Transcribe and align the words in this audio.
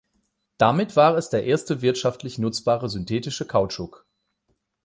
Damit 0.57 0.95
war 0.95 1.15
es 1.15 1.29
der 1.29 1.43
erste 1.45 1.83
wirtschaftlich 1.83 2.39
nutzbare 2.39 2.89
synthetische 2.89 3.45
Kautschuk. 3.45 4.07